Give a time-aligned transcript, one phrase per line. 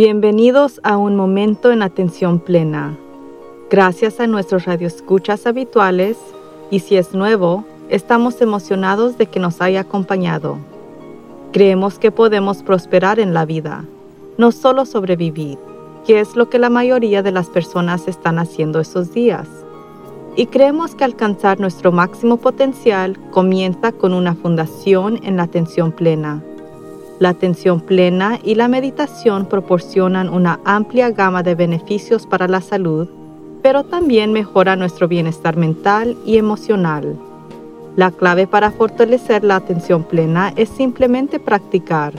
[0.00, 2.96] Bienvenidos a un momento en atención plena.
[3.68, 6.16] Gracias a nuestros radioescuchas habituales
[6.70, 10.58] y si es nuevo, estamos emocionados de que nos haya acompañado.
[11.52, 13.86] Creemos que podemos prosperar en la vida,
[14.36, 15.58] no solo sobrevivir,
[16.06, 19.48] que es lo que la mayoría de las personas están haciendo esos días.
[20.36, 26.44] Y creemos que alcanzar nuestro máximo potencial comienza con una fundación en la atención plena
[27.18, 33.08] la atención plena y la meditación proporcionan una amplia gama de beneficios para la salud,
[33.62, 37.16] pero también mejora nuestro bienestar mental y emocional.
[37.96, 42.12] La clave para fortalecer la atención plena es simplemente practicar.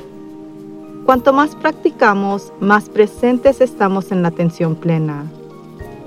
[1.05, 5.23] Cuanto más practicamos, más presentes estamos en la atención plena.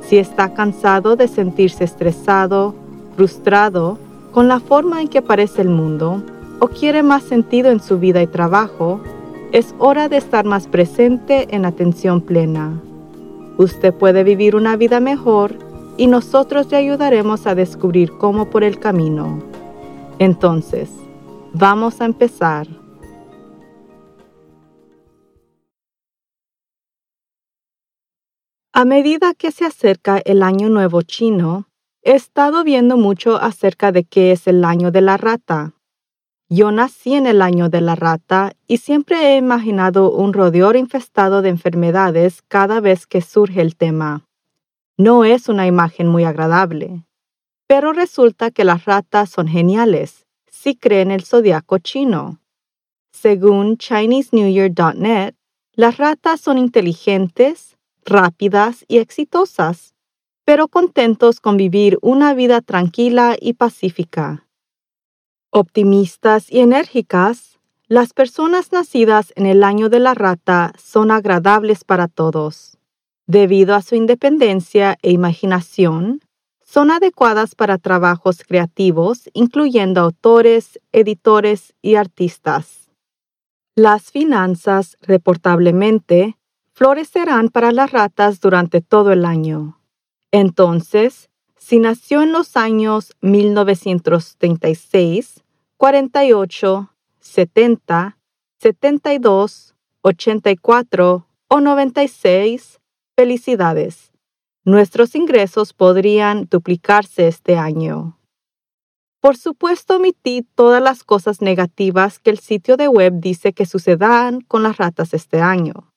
[0.06, 2.74] Si está cansado de sentirse estresado,
[3.16, 3.98] frustrado
[4.32, 6.22] con la forma en que aparece el mundo,
[6.62, 9.00] o quiere más sentido en su vida y trabajo,
[9.50, 12.80] es hora de estar más presente en atención plena.
[13.58, 15.56] Usted puede vivir una vida mejor
[15.96, 19.42] y nosotros le ayudaremos a descubrir cómo por el camino.
[20.20, 20.88] Entonces,
[21.52, 22.68] vamos a empezar.
[28.72, 31.66] A medida que se acerca el Año Nuevo chino,
[32.04, 35.74] he estado viendo mucho acerca de qué es el año de la rata.
[36.54, 41.40] Yo nací en el año de la rata y siempre he imaginado un rodeador infestado
[41.40, 44.26] de enfermedades cada vez que surge el tema.
[44.98, 47.06] No es una imagen muy agradable.
[47.66, 52.38] Pero resulta que las ratas son geniales si creen el zodiaco chino.
[53.14, 55.34] Según ChineseNewYear.net,
[55.72, 59.94] las ratas son inteligentes, rápidas y exitosas,
[60.44, 64.46] pero contentos con vivir una vida tranquila y pacífica.
[65.54, 72.08] Optimistas y enérgicas, las personas nacidas en el año de la rata son agradables para
[72.08, 72.78] todos.
[73.26, 76.22] Debido a su independencia e imaginación,
[76.64, 82.90] son adecuadas para trabajos creativos, incluyendo autores, editores y artistas.
[83.74, 86.38] Las finanzas, reportablemente,
[86.72, 89.78] florecerán para las ratas durante todo el año.
[90.30, 95.41] Entonces, si nació en los años 1936,
[95.82, 98.16] 48, 70,
[98.60, 102.80] 72, 84 o 96,
[103.16, 104.12] felicidades.
[104.64, 108.16] Nuestros ingresos podrían duplicarse este año.
[109.18, 114.40] Por supuesto, omití todas las cosas negativas que el sitio de web dice que sucedan
[114.42, 115.92] con las ratas este año.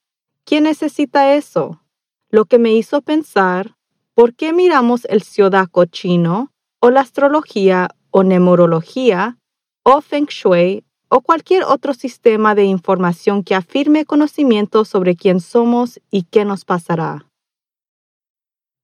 [0.45, 1.83] ¿Quién necesita eso?
[2.31, 3.75] Lo que me hizo pensar
[4.15, 9.37] ¿por qué miramos el zodiaco chino o la astrología o numerología
[9.87, 16.01] o feng shui o cualquier otro sistema de información que afirme conocimiento sobre quién somos
[16.09, 17.27] y qué nos pasará?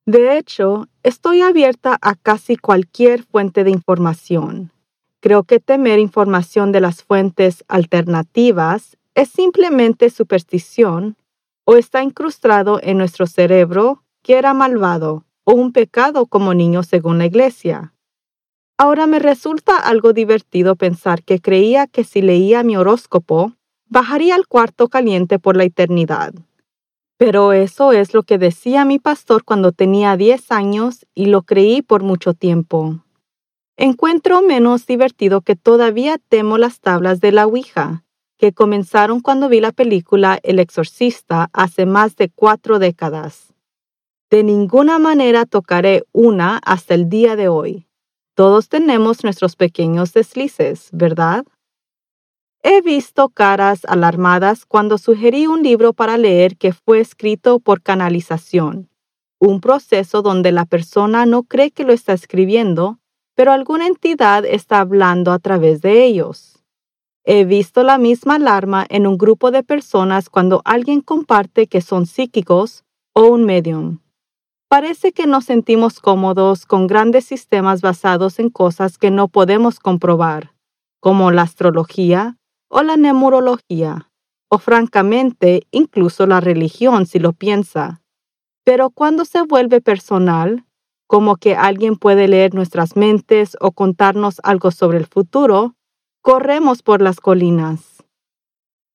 [0.06, 4.72] De hecho, estoy abierta a casi cualquier fuente de información.
[5.22, 11.18] Creo que temer información de las fuentes alternativas es simplemente superstición
[11.66, 17.18] o está incrustado en nuestro cerebro que era malvado o un pecado como niño según
[17.18, 17.94] la iglesia.
[18.84, 23.54] Ahora me resulta algo divertido pensar que creía que si leía mi horóscopo,
[23.88, 26.34] bajaría al cuarto caliente por la eternidad.
[27.16, 31.84] Pero eso es lo que decía mi pastor cuando tenía 10 años y lo creí
[31.84, 33.04] por mucho tiempo.
[33.78, 38.04] Encuentro menos divertido que todavía temo las tablas de la Ouija,
[38.40, 43.54] que comenzaron cuando vi la película El Exorcista hace más de cuatro décadas.
[44.32, 47.86] De ninguna manera tocaré una hasta el día de hoy.
[48.36, 51.46] Todos tenemos nuestros pequeños deslices, ¿verdad?
[52.64, 58.90] He visto caras alarmadas cuando sugerí un libro para leer que fue escrito por canalización,
[59.40, 63.00] un proceso donde la persona no cree que lo está escribiendo,
[63.36, 66.64] pero alguna entidad está hablando a través de ellos.
[67.24, 72.06] He visto la misma alarma en un grupo de personas cuando alguien comparte que son
[72.06, 72.84] psíquicos
[73.14, 74.00] o un medium.
[74.72, 80.54] Parece que nos sentimos cómodos con grandes sistemas basados en cosas que no podemos comprobar,
[81.02, 82.38] como la astrología
[82.70, 84.10] o la neurología,
[84.48, 88.02] o francamente incluso la religión si lo piensa.
[88.64, 90.64] Pero cuando se vuelve personal,
[91.06, 95.76] como que alguien puede leer nuestras mentes o contarnos algo sobre el futuro,
[96.22, 98.06] corremos por las colinas.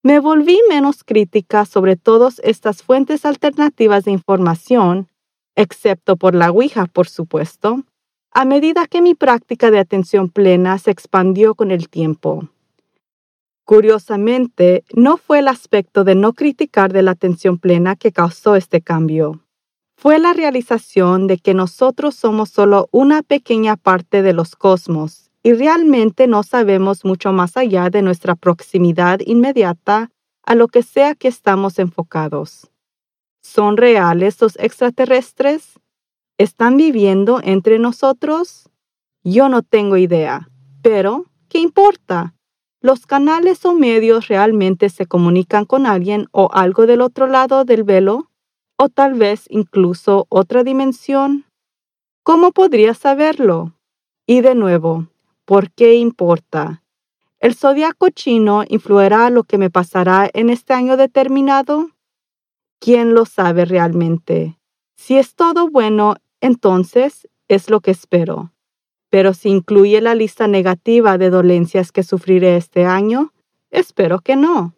[0.02, 5.08] Me volví menos crítica sobre todas estas fuentes alternativas de información
[5.56, 7.82] excepto por la Ouija, por supuesto,
[8.30, 12.48] a medida que mi práctica de atención plena se expandió con el tiempo.
[13.64, 18.80] Curiosamente, no fue el aspecto de no criticar de la atención plena que causó este
[18.80, 19.40] cambio.
[19.96, 25.54] Fue la realización de que nosotros somos solo una pequeña parte de los cosmos y
[25.54, 30.10] realmente no sabemos mucho más allá de nuestra proximidad inmediata
[30.44, 32.70] a lo que sea que estamos enfocados.
[33.46, 35.78] ¿Son reales los extraterrestres?
[36.36, 38.68] ¿Están viviendo entre nosotros?
[39.22, 40.50] Yo no tengo idea,
[40.82, 42.34] pero ¿qué importa?
[42.80, 47.84] ¿Los canales o medios realmente se comunican con alguien o algo del otro lado del
[47.84, 48.32] velo?
[48.76, 51.44] ¿O tal vez incluso otra dimensión?
[52.24, 53.74] ¿Cómo podría saberlo?
[54.26, 55.06] Y de nuevo,
[55.44, 56.82] ¿por qué importa?
[57.38, 61.90] ¿El zodiaco chino influirá lo que me pasará en este año determinado?
[62.78, 64.58] ¿Quién lo sabe realmente?
[64.96, 68.52] Si es todo bueno, entonces es lo que espero.
[69.10, 73.32] Pero si incluye la lista negativa de dolencias que sufriré este año,
[73.70, 74.74] espero que no.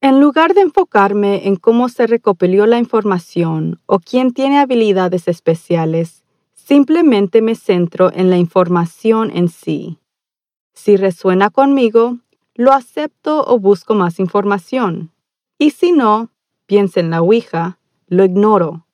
[0.00, 6.24] En lugar de enfocarme en cómo se recopiló la información o quién tiene habilidades especiales,
[6.52, 9.98] simplemente me centro en la información en sí.
[10.74, 12.18] Si resuena conmigo,
[12.54, 15.10] lo acepto o busco más información.
[15.58, 16.30] Y si no,
[16.66, 18.86] piensa en la Ouija, lo ignoro.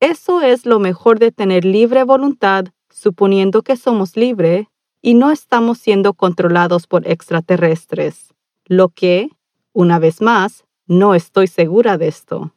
[0.00, 4.66] Eso es lo mejor de tener libre voluntad suponiendo que somos libres
[5.00, 8.34] y no estamos siendo controlados por extraterrestres,
[8.64, 9.28] lo que,
[9.72, 12.52] una vez más, no estoy segura de esto.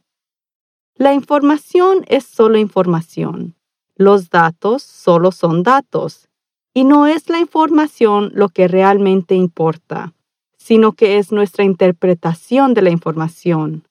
[0.95, 3.55] La información es solo información.
[3.95, 6.29] Los datos solo son datos.
[6.73, 10.13] Y no es la información lo que realmente importa,
[10.57, 13.87] sino que es nuestra interpretación de la información.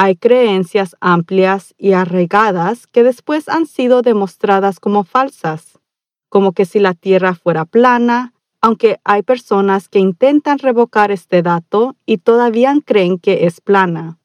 [0.00, 5.80] Hay creencias amplias y arraigadas que después han sido demostradas como falsas,
[6.28, 11.96] como que si la Tierra fuera plana, aunque hay personas que intentan revocar este dato
[12.06, 14.20] y todavía creen que es plana.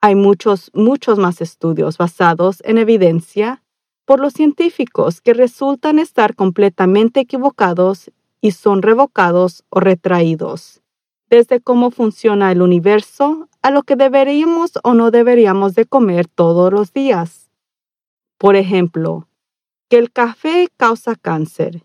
[0.00, 3.62] Hay muchos, muchos más estudios basados en evidencia
[4.04, 10.82] por los científicos que resultan estar completamente equivocados y son revocados o retraídos
[11.32, 16.72] desde cómo funciona el universo a lo que deberíamos o no deberíamos de comer todos
[16.72, 17.50] los días.
[18.38, 19.28] Por ejemplo,
[19.88, 21.84] que el café causa cáncer,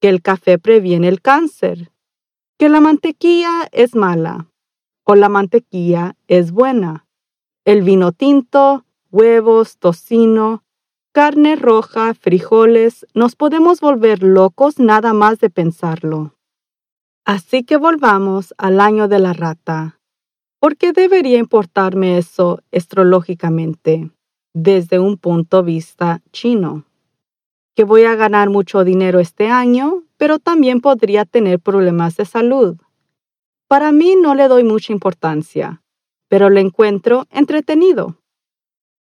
[0.00, 1.92] que el café previene el cáncer,
[2.58, 4.48] que la mantequilla es mala
[5.04, 7.06] o la mantequilla es buena,
[7.64, 10.64] el vino tinto, huevos, tocino,
[11.12, 16.34] carne roja, frijoles, nos podemos volver locos nada más de pensarlo.
[17.24, 20.00] Así que volvamos al año de la rata.
[20.64, 24.10] ¿Por qué debería importarme eso astrológicamente
[24.54, 26.86] desde un punto de vista chino?
[27.76, 32.78] Que voy a ganar mucho dinero este año, pero también podría tener problemas de salud.
[33.68, 35.82] Para mí no le doy mucha importancia,
[36.28, 38.16] pero lo encuentro entretenido.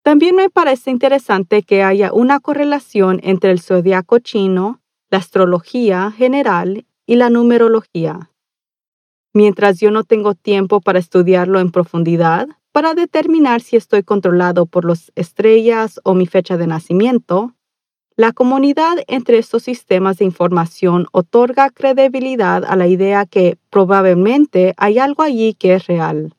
[0.02, 4.80] También me parece interesante que haya una correlación entre el zodiaco chino,
[5.10, 8.30] la astrología general y la numerología.
[9.34, 14.86] Mientras yo no tengo tiempo para estudiarlo en profundidad, para determinar si estoy controlado por
[14.86, 17.54] las estrellas o mi fecha de nacimiento,
[18.16, 25.00] la comunidad entre estos sistemas de información otorga credibilidad a la idea que probablemente hay
[25.00, 26.36] algo allí que es real.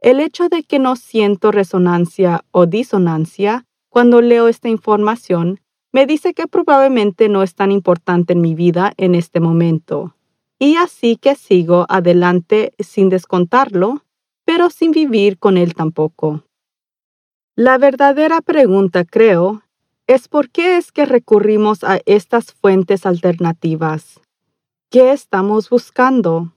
[0.00, 5.60] El hecho de que no siento resonancia o disonancia cuando leo esta información
[5.92, 10.14] me dice que probablemente no es tan importante en mi vida en este momento.
[10.62, 14.04] Y así que sigo adelante sin descontarlo,
[14.44, 16.44] pero sin vivir con él tampoco.
[17.56, 19.64] La verdadera pregunta, creo,
[20.06, 24.20] es por qué es que recurrimos a estas fuentes alternativas.
[24.88, 26.52] ¿Qué estamos buscando?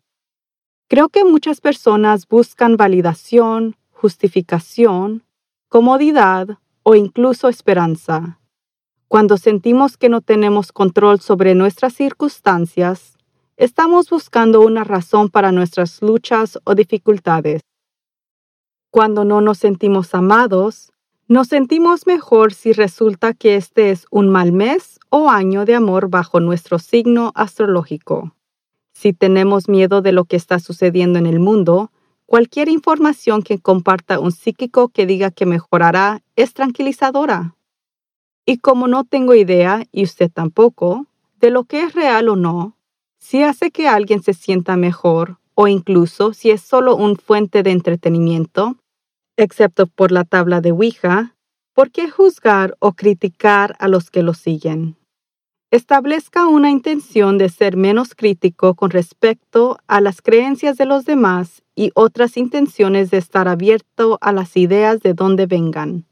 [0.88, 5.24] Creo que muchas personas buscan validación, justificación,
[5.68, 8.40] comodidad o incluso esperanza.
[9.08, 13.14] Cuando sentimos que no tenemos control sobre nuestras circunstancias,
[13.58, 17.62] estamos buscando una razón para nuestras luchas o dificultades.
[18.92, 20.92] Cuando no nos sentimos amados,
[21.28, 26.10] nos sentimos mejor si resulta que este es un mal mes o año de amor
[26.10, 28.36] bajo nuestro signo astrológico.
[28.94, 31.92] Si tenemos miedo de lo que está sucediendo en el mundo,
[32.26, 37.56] cualquier información que comparta un psíquico que diga que mejorará es tranquilizadora.
[38.46, 41.08] Y como no tengo idea, y usted tampoco,
[41.40, 42.75] de lo que es real o no,
[43.25, 47.72] si hace que alguien se sienta mejor o incluso si es solo un fuente de
[47.72, 48.75] entretenimiento,
[49.36, 51.36] excepto por la tabla de Ouija,
[51.74, 54.96] ¿por qué juzgar o criticar a los que lo siguen?
[55.72, 61.63] Establezca una intención de ser menos crítico con respecto a las creencias de los demás
[61.74, 66.05] y otras intenciones de estar abierto a las ideas de donde vengan.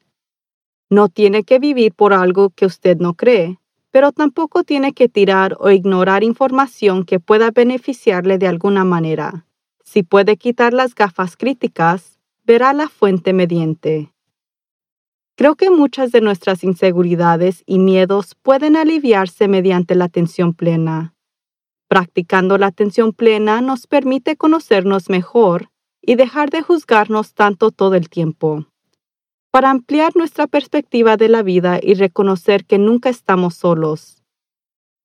[0.89, 3.59] No tiene que vivir por algo que usted no cree,
[3.93, 9.45] pero tampoco tiene que tirar o ignorar información que pueda beneficiarle de alguna manera.
[9.83, 14.11] Si puede quitar las gafas críticas, verá la fuente mediante.
[15.35, 21.13] Creo que muchas de nuestras inseguridades y miedos pueden aliviarse mediante la atención plena.
[21.87, 25.69] Practicando la atención plena nos permite conocernos mejor
[26.01, 28.65] y dejar de juzgarnos tanto todo el tiempo.
[29.53, 34.23] Para ampliar nuestra perspectiva de la vida y reconocer que nunca estamos solos.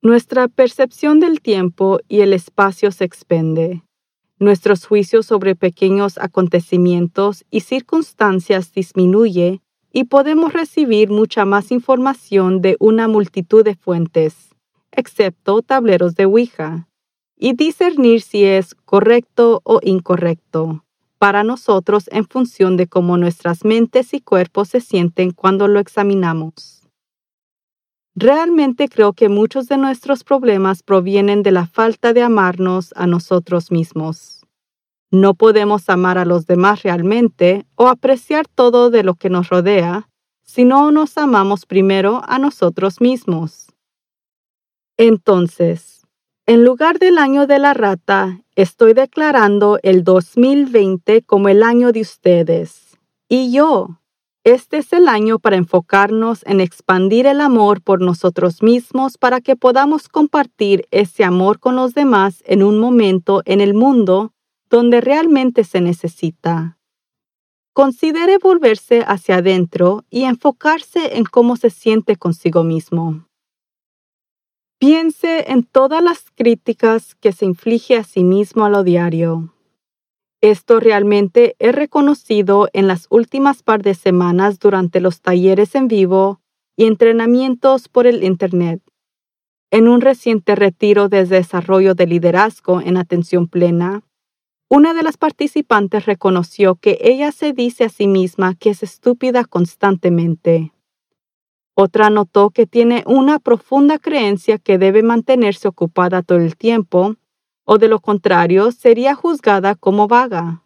[0.00, 3.82] Nuestra percepción del tiempo y el espacio se expende.
[4.38, 9.60] Nuestros juicios sobre pequeños acontecimientos y circunstancias disminuye
[9.92, 14.54] y podemos recibir mucha más información de una multitud de fuentes,
[14.92, 16.88] excepto tableros de Ouija,
[17.36, 20.86] y discernir si es correcto o incorrecto
[21.18, 26.88] para nosotros en función de cómo nuestras mentes y cuerpos se sienten cuando lo examinamos.
[28.14, 33.70] Realmente creo que muchos de nuestros problemas provienen de la falta de amarnos a nosotros
[33.70, 34.44] mismos.
[35.10, 40.08] No podemos amar a los demás realmente o apreciar todo de lo que nos rodea
[40.42, 43.68] si no nos amamos primero a nosotros mismos.
[44.96, 45.97] Entonces,
[46.48, 52.00] en lugar del año de la rata, estoy declarando el 2020 como el año de
[52.00, 52.96] ustedes.
[53.28, 54.00] Y yo,
[54.44, 59.56] este es el año para enfocarnos en expandir el amor por nosotros mismos para que
[59.56, 64.32] podamos compartir ese amor con los demás en un momento en el mundo
[64.70, 66.78] donde realmente se necesita.
[67.74, 73.27] Considere volverse hacia adentro y enfocarse en cómo se siente consigo mismo.
[74.80, 79.52] Piense en todas las críticas que se inflige a sí mismo a lo diario.
[80.40, 86.40] Esto realmente es reconocido en las últimas par de semanas durante los talleres en vivo
[86.76, 88.80] y entrenamientos por el Internet.
[89.72, 94.04] En un reciente retiro de desarrollo de liderazgo en atención plena,
[94.68, 99.44] una de las participantes reconoció que ella se dice a sí misma que es estúpida
[99.44, 100.72] constantemente.
[101.80, 107.14] Otra notó que tiene una profunda creencia que debe mantenerse ocupada todo el tiempo,
[107.64, 110.64] o de lo contrario sería juzgada como vaga.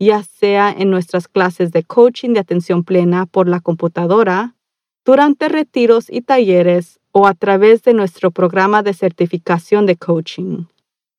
[0.00, 4.54] Ya sea en nuestras clases de coaching de atención plena por la computadora,
[5.04, 10.64] durante retiros y talleres o a través de nuestro programa de certificación de coaching.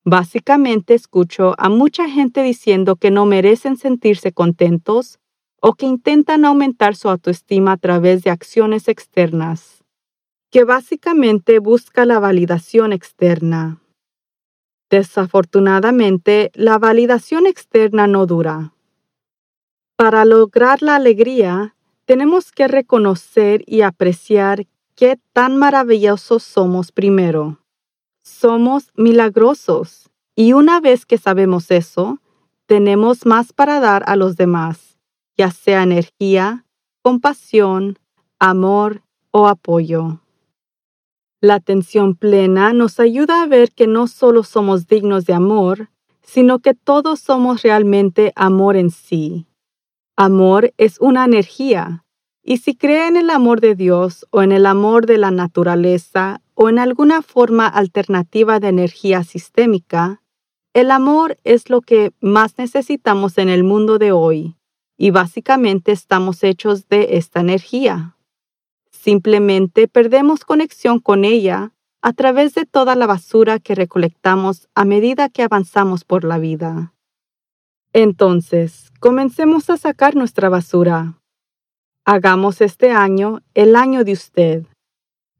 [0.04, 5.20] Básicamente escucho a mucha gente diciendo que no merecen sentirse contentos
[5.64, 9.82] o que intentan aumentar su autoestima a través de acciones externas,
[10.50, 13.80] que básicamente busca la validación externa.
[14.90, 18.74] Desafortunadamente, la validación externa no dura.
[19.96, 27.64] Para lograr la alegría, tenemos que reconocer y apreciar qué tan maravillosos somos primero
[28.24, 32.20] somos milagrosos y una vez que sabemos eso,
[32.66, 34.93] tenemos más para dar a los demás,
[35.36, 36.64] ya sea energía,
[37.02, 37.98] compasión,
[38.38, 40.20] amor o apoyo.
[41.40, 45.90] La atención plena nos ayuda a ver que no solo somos dignos de amor,
[46.22, 49.46] sino que todos somos realmente amor en sí.
[50.16, 52.04] Amor es una energía,
[52.42, 56.40] y si cree en el amor de Dios o en el amor de la naturaleza
[56.54, 60.22] o en alguna forma alternativa de energía sistémica,
[60.72, 64.56] el amor es lo que más necesitamos en el mundo de hoy
[64.96, 68.16] y básicamente estamos hechos de esta energía.
[68.90, 75.28] Simplemente perdemos conexión con ella a través de toda la basura que recolectamos a medida
[75.28, 76.92] que avanzamos por la vida.
[77.92, 81.18] Entonces, comencemos a sacar nuestra basura.
[82.04, 84.66] Hagamos este año el año de usted.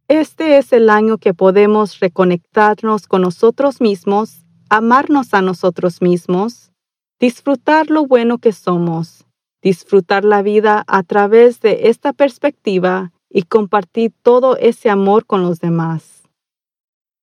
[0.08, 6.72] Este es el año que podemos reconectarnos con nosotros mismos, amarnos a nosotros mismos,
[7.18, 9.24] disfrutar lo bueno que somos,
[9.64, 15.58] disfrutar la vida a través de esta perspectiva y compartir todo ese amor con los
[15.58, 16.28] demás.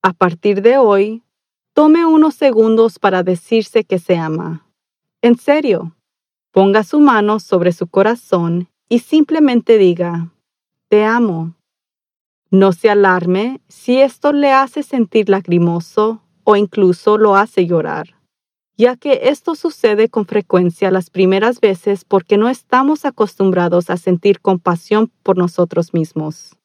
[0.02, 1.24] A partir de hoy,
[1.74, 4.66] tome unos segundos para decirse que se ama.
[5.22, 5.96] En serio,
[6.52, 10.34] ponga su mano sobre su corazón y simplemente diga,
[10.90, 11.56] te amo.
[12.50, 18.16] No se alarme si esto le hace sentir lagrimoso o incluso lo hace llorar,
[18.78, 24.42] ya que esto sucede con frecuencia las primeras veces porque no estamos acostumbrados a sentir
[24.42, 26.58] compasión por nosotros mismos.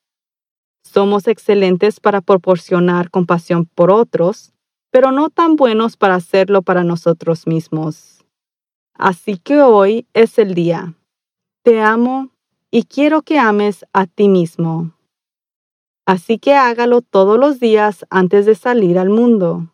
[0.85, 4.53] Somos excelentes para proporcionar compasión por otros,
[4.91, 8.25] pero no tan buenos para hacerlo para nosotros mismos.
[8.95, 10.95] Así que hoy es el día.
[11.63, 12.31] Te amo
[12.71, 14.93] y quiero que ames a ti mismo.
[16.07, 19.73] Así que hágalo todos los días antes de salir al mundo.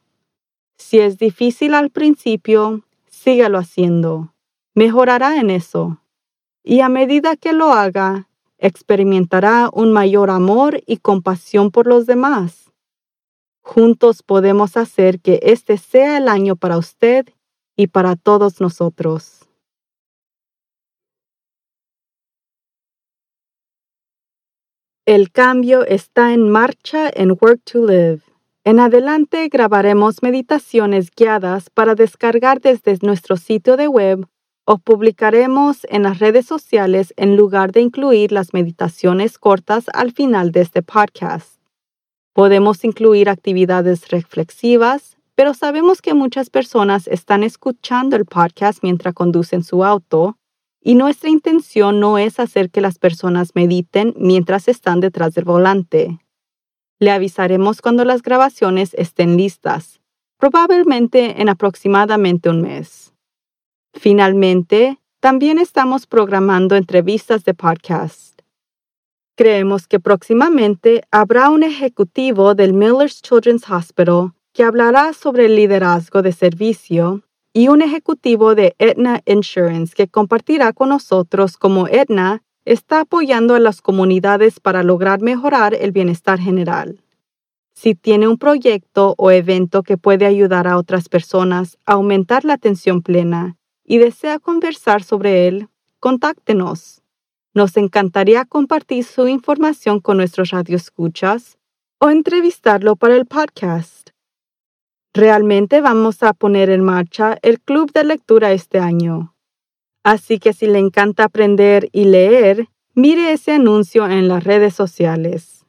[0.83, 4.35] Si es difícil al principio, sígalo haciendo.
[4.75, 6.03] Mejorará en eso.
[6.65, 12.73] Y a medida que lo haga, experimentará un mayor amor y compasión por los demás.
[13.63, 17.27] Juntos podemos hacer que este sea el año para usted
[17.77, 19.49] y para todos nosotros.
[25.07, 28.32] El cambio está en marcha en Work to Live.
[28.65, 34.29] En adelante grabaremos meditaciones guiadas para descargar desde nuestro sitio de web
[34.65, 40.53] o publicaremos en las redes sociales en lugar de incluir las meditaciones cortas al final
[40.53, 41.61] de este podcast.
[42.35, 49.65] Podemos incluir actividades reflexivas, pero sabemos que muchas personas están escuchando el podcast mientras conducen
[49.65, 50.37] su auto
[50.81, 56.22] y nuestra intención no es hacer que las personas mediten mientras están detrás del volante.
[57.03, 60.01] Le avisaremos cuando las grabaciones estén listas,
[60.39, 63.13] probablemente en aproximadamente un mes.
[63.93, 68.41] Finalmente, también estamos programando entrevistas de podcast.
[69.37, 76.23] Creemos que próximamente habrá un ejecutivo del Miller's Children's Hospital que hablará sobre el liderazgo
[76.23, 83.01] de servicio y un ejecutivo de Aetna Insurance que compartirá con nosotros cómo Aetna está
[83.01, 87.03] apoyando a las comunidades para lograr mejorar el bienestar general.
[87.75, 92.55] Si tiene un proyecto o evento que puede ayudar a otras personas a aumentar la
[92.55, 97.03] atención plena y desea conversar sobre él, contáctenos.
[97.55, 101.59] Nos encantaría compartir su información con nuestros radioescuchas
[101.99, 104.11] o entrevistarlo para el podcast.
[105.15, 109.32] Realmente vamos a poner en marcha el club de lectura este año.
[110.05, 115.65] Así que si le encanta aprender y leer, mire ese anuncio en las redes sociales.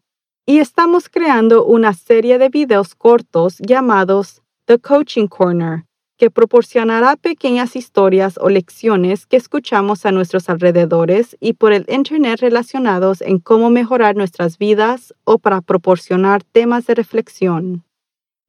[0.46, 5.86] Y estamos creando una serie de videos cortos llamados The Coaching Corner,
[6.18, 12.40] que proporcionará pequeñas historias o lecciones que escuchamos a nuestros alrededores y por el Internet
[12.42, 17.84] relacionados en cómo mejorar nuestras vidas o para proporcionar temas de reflexión.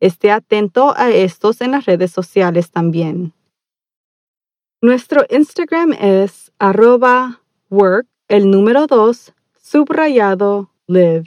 [0.01, 3.33] Esté atento a estos en las redes sociales también.
[4.85, 11.25] Nuestro Instagram es arroba work, el número 2, subrayado live.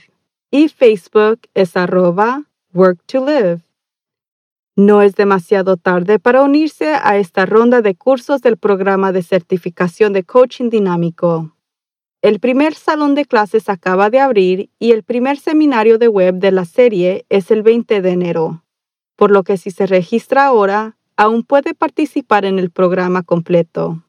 [0.52, 3.62] Y Facebook es arroba work to live.
[4.76, 10.14] No es demasiado tarde para unirse a esta ronda de cursos del programa de certificación
[10.14, 11.56] de coaching dinámico.
[12.22, 16.52] El primer salón de clases acaba de abrir y el primer seminario de web de
[16.52, 18.64] la serie es el 20 de enero
[19.18, 24.04] por lo que si se registra ahora, aún puede participar en el programa completo.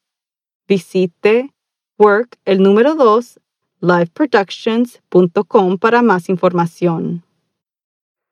[0.68, 1.52] Visite
[1.98, 3.40] Work el número 2
[3.80, 7.24] liveproductions.com para más información.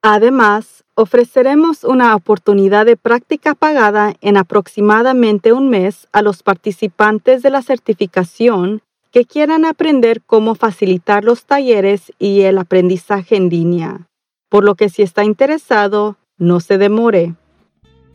[0.02, 7.50] Además, ofreceremos una oportunidad de práctica pagada en aproximadamente un mes a los participantes de
[7.50, 14.06] la certificación que quieran aprender cómo facilitar los talleres y el aprendizaje en línea.
[14.48, 17.34] Por lo que si está interesado, no se demore.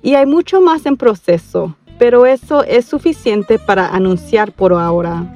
[0.04, 5.34] Y hay mucho más en proceso, pero eso es suficiente para anunciar por ahora.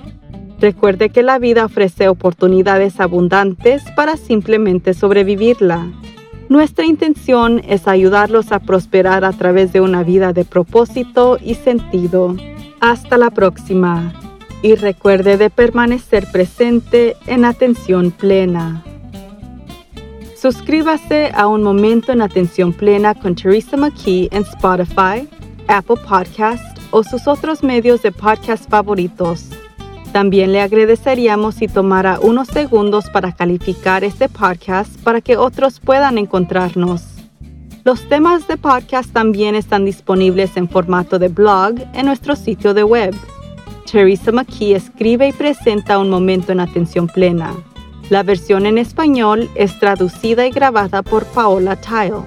[0.59, 5.91] Recuerde que la vida ofrece oportunidades abundantes para simplemente sobrevivirla.
[6.47, 12.35] Nuestra intención es ayudarlos a prosperar a través de una vida de propósito y sentido.
[12.79, 14.13] Hasta la próxima.
[14.61, 18.83] Y recuerde de permanecer presente en atención plena.
[20.45, 25.27] Suscríbase a Un Momento en Atención Plena con Teresa McKee en Spotify,
[25.67, 29.49] Apple Podcast o sus otros medios de podcast favoritos.
[30.13, 36.19] También le agradeceríamos si tomara unos segundos para calificar este podcast para que otros puedan
[36.19, 37.01] encontrarnos.
[37.83, 42.83] Los temas de podcast también están disponibles en formato de blog en nuestro sitio de
[42.83, 43.15] web.
[43.91, 47.55] Teresa McKee escribe y presenta Un Momento en Atención Plena
[48.09, 52.21] la versión en español es traducida y grabada por Paola Tile.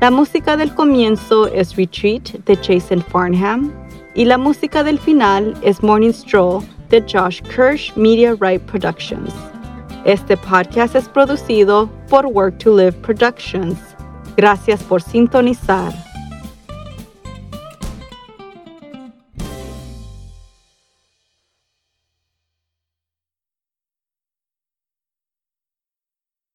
[0.00, 3.72] La música del comienzo es Retreat de Jason Farnham
[4.14, 9.32] y la música del final es Morning Stroll de Josh Kirsch Media Right Productions.
[10.04, 13.78] Este podcast es producido por Work to Live Productions.
[14.36, 16.05] Gracias por sintonizar.